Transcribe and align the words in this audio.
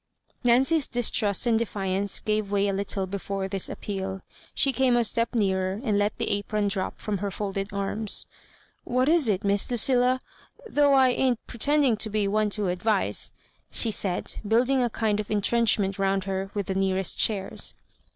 ^* 0.43 0.43
Nancyia 0.43 0.89
distrust 0.89 1.45
and 1.45 1.59
defiance 1.59 2.19
gave 2.21 2.49
way 2.49 2.67
a 2.67 2.73
little 2.73 3.05
before 3.05 3.47
this 3.47 3.69
appeal 3.69 4.23
She 4.55 4.73
came 4.73 4.97
a 4.97 5.03
step 5.03 5.35
nearer, 5.35 5.79
and 5.83 5.95
let 5.95 6.17
the 6.17 6.31
apron 6.31 6.69
drop 6.69 6.97
from 6.99 7.19
her 7.19 7.29
folded 7.29 7.71
arm& 7.71 8.07
"What 8.83 9.07
is 9.07 9.29
it. 9.29 9.43
Miss 9.43 9.69
Lucilla?— 9.69 10.19
though 10.67 10.95
I 10.95 11.09
ain't 11.09 11.45
pre 11.45 11.59
tending 11.59 11.97
to 11.97 12.09
be 12.09 12.27
one 12.27 12.49
to 12.49 12.69
advise, 12.69 13.29
she 13.69 13.91
said, 13.91 14.37
building 14.47 14.81
a 14.81 14.89
kind 14.89 15.19
of 15.19 15.29
intrenchment 15.29 15.99
round 15.99 16.23
her 16.23 16.49
with 16.55 16.65
the 16.65 16.73
nearest 16.73 17.19
chairs. 17.19 17.75